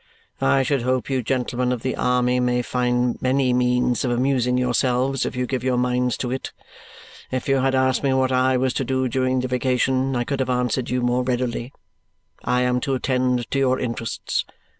I 0.41 0.63
should 0.63 0.81
hope 0.81 1.11
you 1.11 1.21
gentlemen 1.21 1.71
of 1.71 1.83
the 1.83 1.95
army 1.95 2.39
may 2.39 2.63
find 2.63 3.21
many 3.21 3.53
means 3.53 4.03
of 4.03 4.09
amusing 4.09 4.57
yourselves 4.57 5.27
if 5.27 5.35
you 5.35 5.45
give 5.45 5.63
your 5.63 5.77
minds 5.77 6.17
to 6.17 6.31
it. 6.31 6.51
If 7.29 7.47
you 7.47 7.57
had 7.57 7.75
asked 7.75 8.01
me 8.01 8.11
what 8.11 8.31
I 8.31 8.57
was 8.57 8.73
to 8.73 8.83
do 8.83 9.07
during 9.07 9.41
the 9.41 9.47
vacation, 9.47 10.15
I 10.15 10.23
could 10.23 10.39
have 10.39 10.49
answered 10.49 10.89
you 10.89 11.03
more 11.03 11.21
readily. 11.21 11.71
I 12.43 12.61
am 12.61 12.79
to 12.79 12.95
attend 12.95 13.51
to 13.51 13.59
your 13.59 13.79
interests. 13.79 14.43